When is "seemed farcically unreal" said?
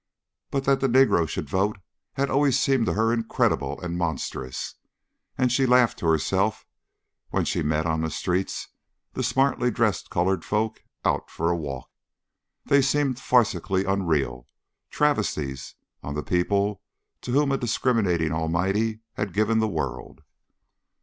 12.81-14.47